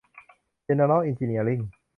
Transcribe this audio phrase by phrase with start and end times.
[0.63, 1.61] เจนเนอรัล เอนจิเนียริ่ง